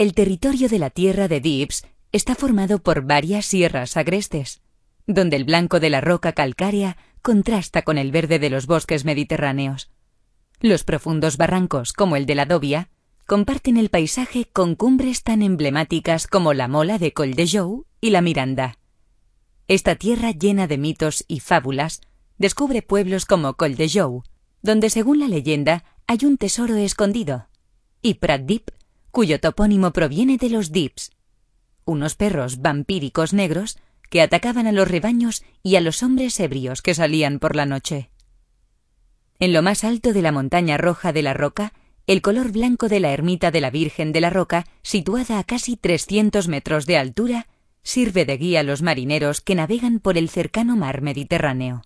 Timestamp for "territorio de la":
0.14-0.88